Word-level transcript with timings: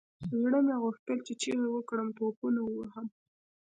زړه 0.41 0.59
مې 0.65 0.75
غوښتل 0.83 1.17
چې 1.27 1.33
چيغه 1.41 1.67
وكړم 1.71 2.07
ټوپونه 2.17 2.59
ووهم. 2.63 3.07